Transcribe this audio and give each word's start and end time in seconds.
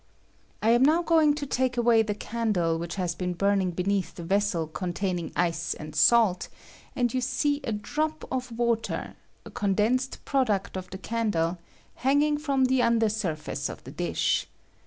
I 0.63 0.71
am 0.71 0.81
now 0.81 1.03
going 1.03 1.35
to 1.35 1.45
take 1.45 1.77
away 1.77 2.01
the 2.01 2.15
candle 2.15 2.79
which 2.79 2.95
has 2.95 3.13
been 3.13 3.35
burning 3.35 3.69
beneath 3.69 4.15
the 4.15 4.23
vessel 4.23 4.65
containing 4.65 5.31
ice 5.35 5.75
and 5.75 5.95
salt, 5.95 6.47
and 6.95 7.13
you 7.13 7.21
see 7.21 7.61
a 7.63 7.71
drop 7.71 8.25
of 8.31 8.51
water— 8.57 9.13
a 9.45 9.51
condensed 9.51 10.25
product 10.25 10.75
of 10.75 10.89
the 10.89 10.97
candle— 10.97 11.59
hanging 12.03 12.39
from 12.39 12.65
the 12.65 12.81
under 12.81 13.09
surface 13.09 13.69
of 13.69 13.83
the 13.83 13.91
dish. 13.91 14.47